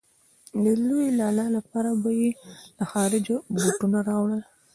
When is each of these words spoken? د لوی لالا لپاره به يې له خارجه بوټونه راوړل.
د 0.63 0.65
لوی 0.87 1.07
لالا 1.19 1.45
لپاره 1.57 1.91
به 2.01 2.09
يې 2.21 2.31
له 2.77 2.85
خارجه 2.91 3.35
بوټونه 3.59 3.99
راوړل. 4.09 4.41